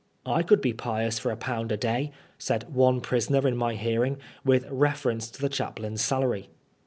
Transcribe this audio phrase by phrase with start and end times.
[0.25, 4.17] '^/ could be pious for a pound a day," said one prisoner in my hearing,
[4.43, 6.49] with reference to the chaplain's salary.